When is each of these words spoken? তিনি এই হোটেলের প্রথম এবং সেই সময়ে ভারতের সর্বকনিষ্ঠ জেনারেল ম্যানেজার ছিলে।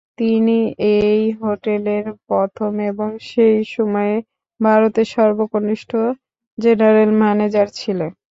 তিনি 0.17 0.57
এই 0.93 1.13
হোটেলের 1.41 2.05
প্রথম 2.27 2.71
এবং 2.89 3.09
সেই 3.29 3.57
সময়ে 3.73 4.15
ভারতের 4.59 5.07
সর্বকনিষ্ঠ 5.15 5.91
জেনারেল 6.57 7.09
ম্যানেজার 7.21 7.67
ছিলে। 7.79 8.07